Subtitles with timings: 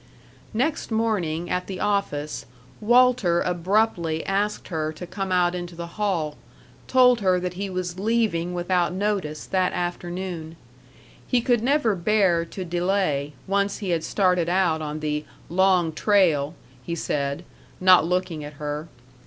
[0.52, 2.46] §5 Next morning at the office,
[2.80, 6.38] Walter abruptly asked her to come out into the hall,
[6.88, 10.56] told her that he was leaving without notice that afternoon.
[11.26, 16.54] He could never bear to delay, once he had started out on the "Long Trail,"
[16.82, 17.44] he said,
[17.78, 18.88] not looking at her.